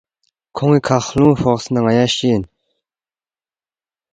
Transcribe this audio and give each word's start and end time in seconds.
کھون٘ی 0.55 0.79
کھہ 0.85 0.97
خلنگ 1.07 1.35
فوقس 1.41 1.65
نہ 1.73 1.79
ن٘یا 1.83 2.05
شے 2.15 2.27
اِن 2.33 2.43